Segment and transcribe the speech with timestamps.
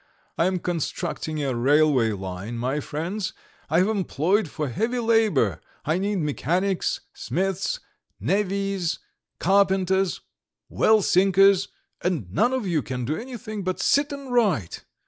[0.35, 3.33] I am constructing a railway line, my friends;
[3.69, 7.79] I have employment for heavy labour: I need mechanics, smiths,
[8.19, 8.97] navvies,
[9.37, 10.21] carpenters,
[10.69, 11.67] well sinkers,
[12.01, 14.85] and none of you can do anything but sit and write!